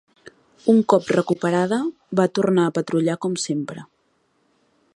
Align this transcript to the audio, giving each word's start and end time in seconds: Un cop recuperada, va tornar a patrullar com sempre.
Un 0.71 0.77
cop 0.93 1.11
recuperada, 1.15 1.79
va 2.21 2.27
tornar 2.39 2.65
a 2.69 2.73
patrullar 2.79 3.19
com 3.27 3.37
sempre. 3.45 3.85